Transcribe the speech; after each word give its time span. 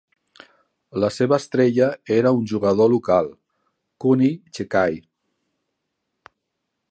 La 1.01 1.09
seva 1.17 1.37
estrella 1.41 1.89
era 2.15 2.31
un 2.37 2.47
jugador 2.53 2.89
local, 2.93 3.31
Cooney 4.05 4.35
Checkeye. 4.59 5.03